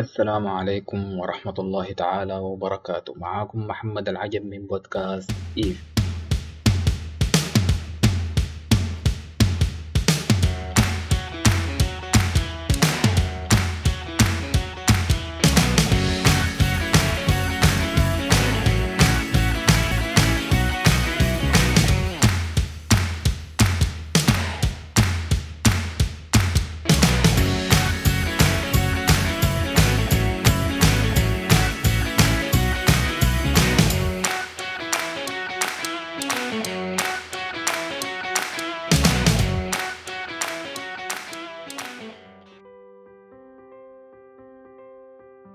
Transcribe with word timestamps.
السلام 0.00 0.46
عليكم 0.46 1.18
ورحمة 1.18 1.54
الله 1.58 1.92
تعالى 1.92 2.38
وبركاته. 2.38 3.14
معاكم 3.16 3.66
محمد 3.66 4.08
العجب 4.08 4.44
من 4.44 4.66
بودكاست 4.66 5.30
إيف. 5.58 5.89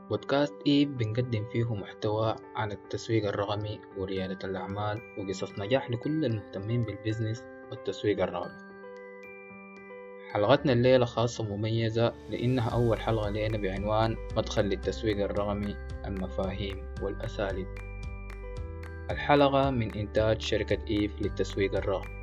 بودكاست 0.10 0.54
إيف 0.68 0.90
بنقدم 0.90 1.46
فيه 1.52 1.76
محتوى 1.76 2.36
عن 2.56 2.72
التسويق 2.72 3.28
الرقمي 3.28 3.80
وريادة 3.98 4.40
الأعمال 4.44 5.02
وقصص 5.18 5.60
نجاح 5.60 5.92
لكل 5.92 6.26
المهتمين 6.26 6.84
بالبزنس 6.84 7.44
والتسويق 7.72 8.24
الرقمي. 8.24 8.66
حلقتنا 10.32 10.74
الليلة 10.74 11.06
خاصة 11.06 11.44
مميزة 11.44 12.14
لأنها 12.30 12.70
أول 12.70 13.00
حلقة 13.00 13.30
لنا 13.30 13.58
بعنوان 13.58 14.16
مدخل 14.38 14.66
للتسويق 14.66 15.24
الرقمي 15.24 15.76
المفاهيم 16.06 16.84
والأساليب. 17.02 17.68
الحلقة 19.12 19.70
من 19.70 19.94
إنتاج 19.94 20.42
شركة 20.42 20.78
إيف 20.90 21.22
للتسويق 21.22 21.76
الرقمي. 21.76 22.16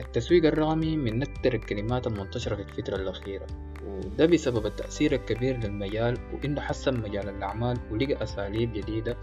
التسويق 0.00 0.44
الرقمي 0.44 0.96
من 0.96 1.22
أكثر 1.22 1.54
الكلمات 1.54 2.06
المنتشرة 2.06 2.54
في 2.54 2.62
الفترة 2.62 2.96
الأخيرة. 2.96 3.46
وده 3.94 4.26
بسبب 4.26 4.66
التأثير 4.66 5.12
الكبير 5.12 5.56
للمجال 5.56 6.18
وإنه 6.32 6.60
حسن 6.60 7.00
مجال 7.00 7.28
الأعمال 7.28 7.76
ولقى 7.90 8.22
أساليب 8.22 8.72
جديدة 8.72 9.16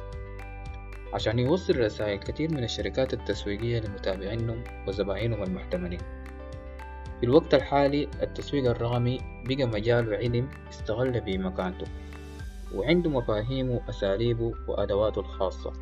عشان 1.14 1.40
يوصل 1.40 1.80
رسائل 1.80 2.20
كتير 2.20 2.52
من 2.52 2.64
الشركات 2.64 3.14
التسويقية 3.14 3.80
لمتابعينهم 3.80 4.64
وزبائنهم 4.88 5.44
المحتملين. 5.44 6.00
في 7.20 7.24
الوقت 7.28 7.54
الحالي 7.54 8.08
التسويق 8.22 8.70
الرقمي 8.70 9.18
بقى 9.46 9.66
مجال 9.66 10.10
وعلم 10.10 10.50
استغل 10.70 11.22
به 11.22 11.38
مكانته 11.38 11.86
وعنده 12.76 13.10
مفاهيمه 13.10 13.74
وأساليبه 13.86 14.54
وأدواته 14.68 15.20
الخاصة. 15.20 15.74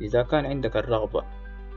إذا 0.00 0.22
كان 0.22 0.46
عندك 0.46 0.76
الرغبة 0.76 1.24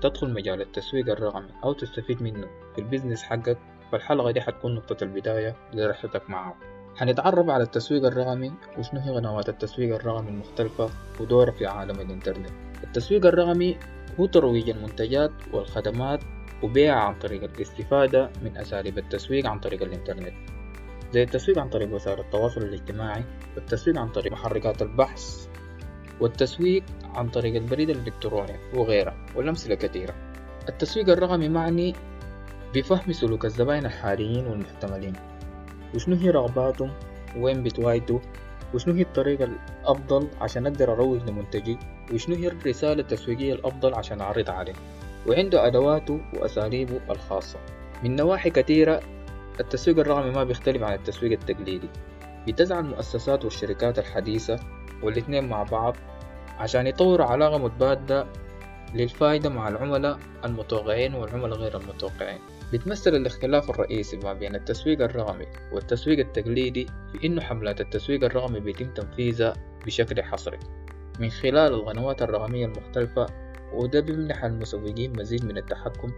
تدخل 0.02 0.33
مجال 0.33 0.61
التسويق 0.61 1.09
الرقمي 1.09 1.50
أو 1.64 1.73
تستفيد 1.73 2.22
منه 2.23 2.48
في 2.75 2.81
ال 2.81 2.86
business 2.86 3.23
حقك 3.23 3.58
فالحلقة 3.94 4.31
دي 4.31 4.41
حتكون 4.41 4.75
نقطة 4.75 5.03
البداية 5.03 5.55
لرحلتك 5.73 6.30
معه 6.30 6.55
حنتعرف 6.95 7.49
على 7.49 7.63
التسويق 7.63 8.05
الرقمي 8.05 8.52
وشنو 8.77 8.99
هي 8.99 9.16
قنوات 9.16 9.49
التسويق 9.49 9.95
الرقمي 9.95 10.30
المختلفة 10.30 10.89
ودورها 11.19 11.52
في 11.52 11.66
عالم 11.66 11.99
الإنترنت. 11.99 12.49
التسويق 12.83 13.25
الرقمي 13.25 13.77
هو 14.19 14.25
ترويج 14.25 14.69
المنتجات 14.69 15.31
والخدمات 15.53 16.19
وبيعها 16.64 16.99
عن 16.99 17.19
طريق 17.19 17.44
الاستفادة 17.44 18.30
من 18.44 18.58
أساليب 18.58 18.97
التسويق 18.97 19.47
عن 19.47 19.59
طريق 19.59 19.81
الإنترنت. 19.81 20.33
زي 21.11 21.23
التسويق 21.23 21.59
عن 21.59 21.69
طريق 21.69 21.94
وسائل 21.94 22.19
التواصل 22.19 22.61
الاجتماعي 22.61 23.23
والتسويق 23.55 23.99
عن 23.99 24.09
طريق 24.09 24.31
محركات 24.31 24.81
البحث 24.81 25.47
والتسويق 26.21 26.83
عن 27.16 27.30
طريق 27.30 27.55
البريد 27.55 27.89
الإلكتروني 27.89 28.55
وغيرها 28.73 29.16
والأمثلة 29.36 29.76
كثيرة. 29.76 30.14
التسويق 30.70 31.09
الرقمي 31.09 31.49
معني 31.49 31.95
بفهم 32.73 33.11
سلوك 33.11 33.45
الزبائن 33.45 33.86
الحاليين 33.86 34.48
والمحتملين. 34.48 35.14
وشنو 35.95 36.16
هي 36.16 36.30
رغباتهم؟ 36.30 36.92
وين 37.38 37.64
بتواجدوا 37.64 38.20
وشنو 38.73 38.94
هي 38.94 39.02
الطريقة 39.02 39.44
الأفضل 39.44 40.28
عشان 40.42 40.67
أقدر 40.67 40.94
أروج 40.94 41.30
لمنتجي؟ 41.30 41.78
وشنو 42.14 42.36
هي 42.36 42.48
الرسالة 42.48 43.02
التسويقية 43.02 43.54
الأفضل 43.54 43.94
عشان 43.94 44.22
أعرض 44.22 44.50
عليه؟ 44.50 44.73
وعنده 45.28 45.67
أدواته 45.67 46.22
وأساليبه 46.33 47.00
الخاصة. 47.10 47.60
من 48.04 48.16
نواحي 48.16 48.50
كثيرة 48.50 49.02
التسويق 49.60 50.00
الرقمي 50.00 50.32
ما 50.32 50.44
بيختلف 50.44 50.83
عن 50.83 50.94
التسويق 50.94 51.32
التقليدي. 51.32 51.89
بتسعى 52.48 52.80
المؤسسات 52.80 53.45
والشركات 53.45 54.00
الحديثة 54.00 54.60
والاثنين 55.04 55.50
مع 55.50 55.64
بعض 55.64 55.95
عشان 56.60 56.88
يطوروا 56.88 57.26
علاقة 57.26 57.58
متبادلة 57.58 58.28
للفائدة 58.94 59.50
مع 59.50 59.67
العملاء 59.67 60.20
المتوقعين 60.45 61.14
والعملاء 61.14 61.60
غير 61.60 61.78
المتوقعين. 61.78 62.39
بيتمثل 62.73 63.16
الاختلاف 63.16 63.70
الرئيسي 63.70 64.17
ما 64.17 64.34
بين 64.34 64.56
التسويق 64.56 65.02
الرقمي 65.02 65.45
والتسويق 65.72 66.20
التقليدي 66.20 66.86
في 66.86 67.28
إنه 67.28 67.42
حملات 67.42 67.82
التسويق 67.82 68.23
الرقمي 68.23 68.60
بيتم 68.60 68.94
تنفيذها 68.94 69.54
بشكل 69.86 70.23
حصري. 70.23 70.60
من 71.20 71.30
خلال 71.30 71.73
القنوات 71.73 72.22
الرقمية 72.22 72.66
المختلفة 72.66 73.26
وده 73.73 74.00
بيمنح 74.00 74.44
المسوقين 74.44 75.14
مزيد 75.20 75.45
من 75.45 75.58
التحكم 75.58 76.12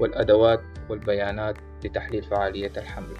والأدوات 0.00 0.60
والبيانات 0.90 1.56
لتحليل 1.84 2.22
فعالية 2.22 2.72
الحملة. 2.76 3.18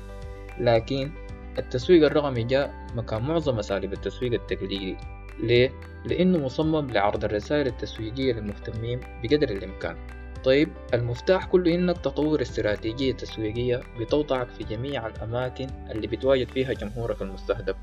لكن 0.61 1.11
التسويق 1.59 2.07
الرقمي 2.07 2.43
جاء 2.43 2.87
مكان 2.97 3.23
معظم 3.23 3.59
أساليب 3.59 3.93
التسويق 3.93 4.33
التقليدي. 4.33 4.97
ليه؟ 5.41 5.71
لأنه 6.05 6.39
مصمم 6.39 6.91
لعرض 6.91 7.25
الرسائل 7.25 7.67
التسويقية 7.67 8.33
للمهتمين 8.33 9.01
بقدر 9.23 9.49
الإمكان. 9.49 10.24
طيب 10.45 10.69
المفتاح 10.95 11.47
كله 11.47 11.75
إنك 11.75 11.99
تطور 11.99 12.43
استراتيجية 12.43 13.13
تسويقية 13.13 13.81
بتوضعك 14.01 14.49
في 14.49 14.65
جميع 14.65 15.07
الأماكن 15.07 15.67
اللي 15.91 16.07
بتواجد 16.07 16.49
فيها 16.49 16.73
جمهورك 16.73 17.23
المستهدف. 17.23 17.77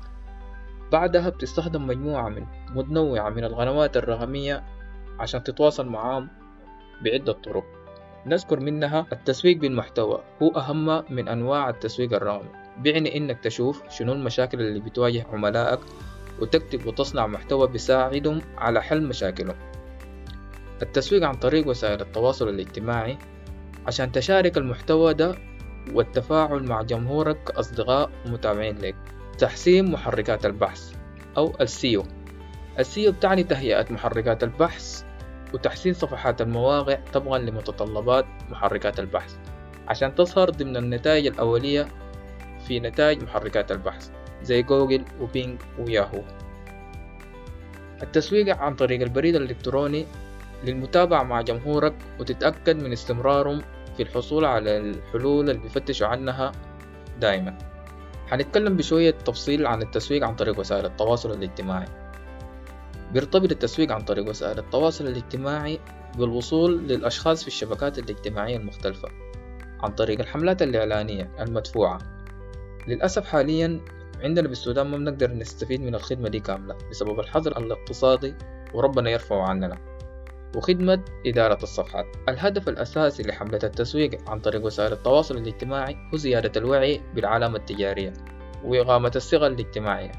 بعدها 0.92 1.28
بتستخدم 1.28 1.86
مجموعة 1.86 2.28
من 2.28 2.46
متنوعة 2.74 3.30
من 3.30 3.44
القنوات 3.44 3.96
الرقمية 3.96 4.62
عشان 5.18 5.42
تتواصل 5.42 5.86
معاهم 5.86 6.28
بعدة 7.04 7.32
طرق. 7.32 7.64
نذكر 8.26 8.60
منها 8.60 9.06
التسويق 9.12 9.56
بالمحتوى 9.56 10.22
هو 10.42 10.48
أهم 10.48 11.04
من 11.14 11.28
أنواع 11.28 11.70
التسويق 11.70 12.12
الرقمي. 12.12 12.48
بيعني 12.78 13.16
إنك 13.16 13.40
تشوف 13.40 13.82
شنو 13.88 14.12
المشاكل 14.12 14.60
اللي 14.60 14.80
بتواجه 14.80 15.26
عملائك 15.32 15.80
وتكتب 16.40 16.86
وتصنع 16.86 17.26
محتوى 17.26 17.68
بيساعدهم 17.68 18.40
على 18.58 18.82
حل 18.82 19.02
مشاكلهم. 19.02 19.71
التسويق 20.82 21.24
عن 21.24 21.34
طريق 21.34 21.68
وسائل 21.68 22.00
التواصل 22.00 22.48
الاجتماعي 22.48 23.18
عشان 23.86 24.12
تشارك 24.12 24.58
المحتوى 24.58 25.14
ده 25.14 25.34
والتفاعل 25.92 26.62
مع 26.62 26.82
جمهورك 26.82 27.44
كأصدقاء 27.44 28.10
ومتابعين 28.26 28.78
لك. 28.78 28.94
تحسين 29.38 29.90
محركات 29.90 30.46
البحث 30.46 30.94
أو 31.36 31.52
ال 31.60 31.69
SEO. 31.69 32.04
ال 32.78 32.86
SEO 32.86 33.12
بتعني 33.12 33.44
تهيئة 33.44 33.92
محركات 33.92 34.44
البحث 34.44 35.04
وتحسين 35.54 35.94
صفحات 35.94 36.42
المواقع 36.42 36.98
طبقا 37.12 37.38
لمتطلبات 37.38 38.24
محركات 38.50 39.00
البحث 39.00 39.36
عشان 39.88 40.14
تظهر 40.14 40.50
ضمن 40.50 40.76
النتائج 40.76 41.26
الأولية 41.26 41.88
في 42.68 42.80
نتائج 42.80 43.22
محركات 43.22 43.72
البحث 43.72 44.10
زي 44.42 44.62
جوجل 44.62 45.04
وبينج 45.20 45.60
وياهو. 45.78 46.22
التسويق 48.02 48.56
عن 48.56 48.74
طريق 48.74 49.00
البريد 49.02 49.36
الإلكتروني 49.36 50.06
للمتابعة 50.64 51.22
مع 51.22 51.40
جمهورك 51.40 51.94
وتتأكد 52.20 52.82
من 52.82 52.92
استمرارهم 52.92 53.62
في 53.96 54.02
الحصول 54.02 54.44
على 54.44 54.76
الحلول 54.78 55.50
اللي 55.50 55.62
بيفتشوا 55.62 56.06
عنها 56.06 56.52
دائما 57.20 57.58
حنتكلم 58.26 58.76
بشوية 58.76 59.10
تفصيل 59.10 59.66
عن 59.66 59.82
التسويق 59.82 60.24
عن 60.24 60.34
طريق 60.34 60.58
وسائل 60.58 60.86
التواصل 60.86 61.30
الاجتماعي. 61.32 61.86
بيرتبط 63.12 63.50
التسويق 63.50 63.92
عن 63.92 64.00
طريق 64.00 64.28
وسائل 64.28 64.58
التواصل 64.58 65.06
الاجتماعي 65.06 65.80
بالوصول 66.18 66.78
للأشخاص 66.88 67.42
في 67.42 67.48
الشبكات 67.48 67.98
الاجتماعية 67.98 68.56
المختلفة 68.56 69.08
عن 69.80 69.90
طريق 69.90 70.20
الحملات 70.20 70.62
الإعلانية 70.62 71.30
المدفوعة. 71.40 71.98
للأسف 72.88 73.26
حاليا 73.26 73.80
عندنا 74.22 74.48
بالسودان 74.48 74.86
ما 74.86 74.96
بنقدر 74.96 75.32
نستفيد 75.32 75.80
من 75.80 75.94
الخدمة 75.94 76.28
دي 76.28 76.40
كاملة 76.40 76.76
بسبب 76.90 77.20
الحظر 77.20 77.58
الاقتصادي 77.58 78.34
وربنا 78.74 79.10
يرفعه 79.10 79.42
عننا. 79.42 79.78
وخدمة 80.56 81.04
إدارة 81.26 81.62
الصفحات. 81.62 82.06
الهدف 82.28 82.68
الأساسي 82.68 83.22
لحملة 83.22 83.60
التسويق 83.64 84.30
عن 84.30 84.40
طريق 84.40 84.64
وسائل 84.64 84.92
التواصل 84.92 85.36
الاجتماعي 85.36 85.96
هو 86.14 86.16
زيادة 86.16 86.52
الوعي 86.60 87.00
بالعلامة 87.14 87.56
التجارية 87.56 88.12
وإقامة 88.64 89.12
الثقة 89.16 89.46
الاجتماعية. 89.46 90.12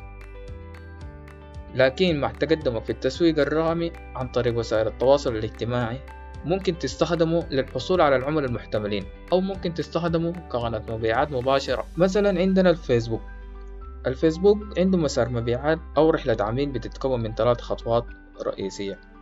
لكن 1.76 2.20
مع 2.20 2.32
تقدمك 2.32 2.84
في 2.84 2.90
التسويق 2.90 3.40
الرقمي 3.40 3.92
عن 4.16 4.28
طريق 4.28 4.58
وسائل 4.58 4.88
التواصل 4.88 5.36
الاجتماعي 5.36 6.00
ممكن 6.46 6.78
تستخدمه 6.78 7.48
للحصول 7.52 8.02
على 8.02 8.16
العملاء 8.16 8.50
المحتملين 8.50 9.06
أو 9.32 9.42
ممكن 9.42 9.74
تستخدمه 9.74 10.32
كقناة 10.32 10.84
مبيعات 10.90 11.32
مباشرة. 11.32 11.86
مثلا 11.98 12.40
عندنا 12.40 12.70
الفيسبوك. 12.70 13.22
الفيسبوك 14.08 14.80
عنده 14.80 14.98
مسار 14.98 15.30
مبيعات 15.30 15.80
أو 15.98 16.10
رحلة 16.10 16.38
عميل 16.40 16.70
بتتكون 16.70 17.24
من 17.24 17.36
ثلاث 17.36 17.62
خطوات 17.62 18.06
رئيسية. 18.46 19.13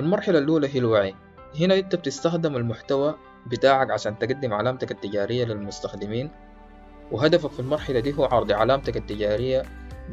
المرحلة 0.00 0.38
الأولى 0.38 0.68
هي 0.74 0.78
الوعي. 0.78 1.14
هنا 1.60 1.74
أنت 1.78 1.94
بتستخدم 1.96 2.56
المحتوى 2.56 3.14
بتاعك 3.46 3.90
عشان 3.90 4.18
تقدم 4.18 4.52
علامتك 4.52 4.90
التجارية 4.90 5.44
للمستخدمين 5.44 6.30
وهدفك 7.12 7.50
في 7.50 7.60
المرحلة 7.60 8.00
دي 8.00 8.14
هو 8.18 8.24
عرض 8.24 8.52
علامتك 8.52 8.96
التجارية 8.96 9.62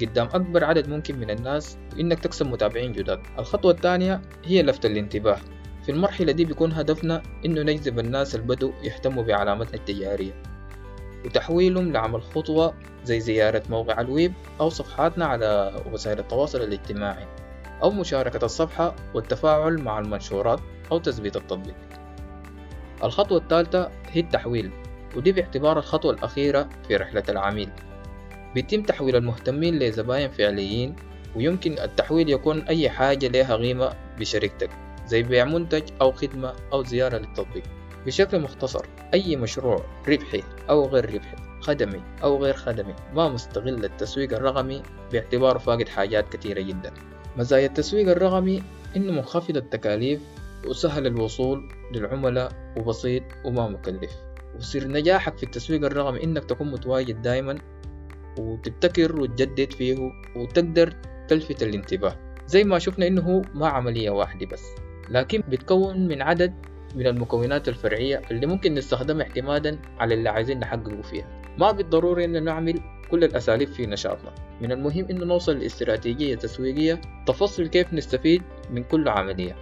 قدام 0.01 0.27
أكبر 0.33 0.63
عدد 0.63 0.89
ممكن 0.89 1.19
من 1.19 1.29
الناس 1.29 1.77
وإنك 1.95 2.19
تكسب 2.19 2.45
متابعين 2.45 2.91
جداد. 2.91 3.19
الخطوة 3.39 3.71
الثانية 3.71 4.21
هي 4.45 4.63
لفت 4.63 4.85
الانتباه. 4.85 5.37
في 5.85 5.91
المرحلة 5.91 6.31
دي 6.31 6.45
بيكون 6.45 6.71
هدفنا 6.71 7.23
إنه 7.45 7.61
نجذب 7.61 7.99
الناس 7.99 8.35
البدو 8.35 8.71
يهتموا 8.83 9.23
بعلامتنا 9.23 9.73
التجارية 9.75 10.33
وتحويلهم 11.25 11.91
لعمل 11.93 12.21
خطوة 12.21 12.73
زي 13.03 13.19
زيارة 13.19 13.63
موقع 13.69 14.01
الويب 14.01 14.33
أو 14.59 14.69
صفحاتنا 14.69 15.25
على 15.25 15.73
وسائل 15.91 16.19
التواصل 16.19 16.61
الاجتماعي. 16.61 17.27
أو 17.83 17.91
مشاركة 17.91 18.45
الصفحة 18.45 18.95
والتفاعل 19.13 19.81
مع 19.81 19.99
المنشورات 19.99 20.59
أو 20.91 20.99
تثبيت 20.99 21.35
التطبيق. 21.35 21.75
الخطوة 23.03 23.37
الثالثة 23.37 23.91
هي 24.11 24.21
التحويل 24.21 24.71
ودي 25.15 25.31
باعتبار 25.31 25.79
الخطوة 25.79 26.13
الأخيرة 26.13 26.69
في 26.87 26.95
رحلة 26.95 27.23
العميل. 27.29 27.69
بيتم 28.55 28.83
تحويل 28.83 29.15
المهتمين 29.15 29.79
لزباين 29.79 30.29
فعليين 30.29 30.95
ويمكن 31.35 31.79
التحويل 31.79 32.29
يكون 32.29 32.61
أي 32.61 32.89
حاجة 32.89 33.27
لها 33.27 33.55
قيمة 33.55 33.93
بشركتك 34.19 34.69
زي 35.07 35.23
بيع 35.23 35.45
منتج 35.45 35.83
أو 36.01 36.11
خدمة 36.11 36.53
أو 36.73 36.83
زيارة 36.83 37.17
للتطبيق. 37.17 37.63
بشكل 38.05 38.39
مختصر 38.39 38.85
أي 39.13 39.35
مشروع 39.35 39.85
ربحي 40.07 40.43
أو 40.69 40.85
غير 40.85 41.13
ربحي 41.13 41.35
خدمي 41.61 42.01
أو 42.23 42.43
غير 42.43 42.53
خدمي 42.53 42.93
ما 43.13 43.29
مستغل 43.29 43.85
التسويق 43.85 44.33
الرقمي 44.33 44.83
باعتباره 45.11 45.57
فاقد 45.57 45.89
حاجات 45.89 46.35
كثيرة 46.35 46.61
جدا. 46.61 46.93
مزايا 47.37 47.65
التسويق 47.65 48.09
الرقمي 48.09 48.63
إنه 48.95 49.11
منخفض 49.11 49.57
التكاليف 49.57 50.21
وسهل 50.67 51.07
الوصول 51.07 51.69
للعملاء 51.93 52.51
وبسيط 52.77 53.23
وما 53.45 53.67
مكلف. 53.67 54.11
وسر 54.55 54.87
نجاحك 54.87 55.37
في 55.37 55.43
التسويق 55.43 55.85
الرقمي 55.85 56.23
إنك 56.23 56.45
تكون 56.45 56.71
متواجد 56.71 57.21
دايما 57.21 57.57
وتبتكر 58.39 59.21
وتجدد 59.21 59.73
فيه 59.73 60.11
وتقدر 60.35 60.93
تلفت 61.27 61.63
الانتباه. 61.63 62.15
زي 62.47 62.63
ما 62.63 62.79
شفنا 62.79 63.07
إنه 63.07 63.41
ما 63.53 63.67
عملية 63.67 64.09
واحدة 64.09 64.45
بس 64.45 64.63
لكن 65.09 65.43
بتكون 65.49 66.07
من 66.07 66.21
عدد 66.21 66.53
من 66.95 67.07
المكونات 67.07 67.69
الفرعية 67.69 68.21
اللي 68.31 68.45
ممكن 68.45 68.73
نستخدمها 68.73 69.25
اعتمادا 69.25 69.79
على 69.99 70.13
اللي 70.13 70.29
عايزين 70.29 70.59
نحققه 70.59 71.01
فيها. 71.01 71.41
ما 71.57 71.71
بالضروري 71.71 72.25
إن 72.25 72.43
نعمل 72.43 72.79
كل 73.13 73.23
الأساليب 73.23 73.69
في 73.69 73.85
نشاطنا. 73.85 74.31
من 74.61 74.71
المهم 74.71 75.05
إنه 75.09 75.25
نوصل 75.25 75.57
لاستراتيجية 75.59 76.35
تسويقية 76.35 77.01
تفصل 77.25 77.67
كيف 77.67 77.93
نستفيد 77.93 78.43
من 78.71 78.83
كل 78.83 79.09
عملية. 79.09 79.55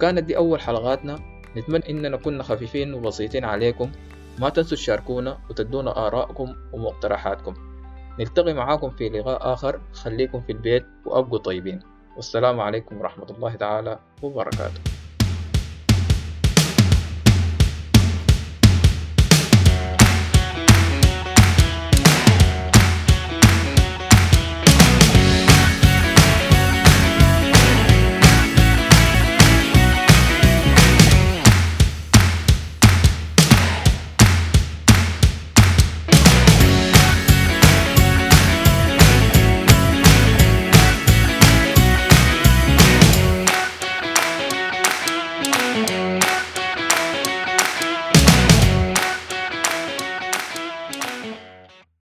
كانت 0.00 0.24
دي 0.24 0.36
أول 0.36 0.60
حلقاتنا. 0.60 1.18
نتمنى 1.56 1.90
إننا 1.90 2.16
كنا 2.16 2.42
خفيفين 2.42 2.94
وبسيطين 2.94 3.44
عليكم. 3.44 3.90
ما 4.38 4.48
تنسوا 4.48 4.76
تشاركونا 4.76 5.38
وتدونا 5.50 6.06
آراءكم 6.06 6.54
ومقترحاتكم. 6.72 7.54
نلتقي 8.18 8.54
معاكم 8.54 8.90
في 8.90 9.08
لقاء 9.08 9.52
آخر. 9.52 9.80
خليكم 9.92 10.40
في 10.40 10.52
البيت 10.52 10.86
وأبقوا 11.04 11.38
طيبين. 11.38 11.80
والسلام 12.16 12.60
عليكم 12.60 12.98
ورحمة 12.98 13.30
الله 13.30 13.54
تعالى 13.54 13.98
وبركاته. 14.22 14.80